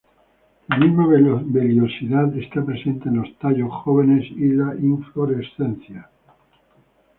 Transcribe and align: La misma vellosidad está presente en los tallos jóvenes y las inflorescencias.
La 0.67 0.77
misma 0.77 1.05
vellosidad 1.05 2.35
está 2.35 2.65
presente 2.65 3.07
en 3.09 3.17
los 3.17 3.37
tallos 3.37 3.71
jóvenes 3.71 4.25
y 4.31 4.47
las 4.49 4.73
inflorescencias. 4.79 6.07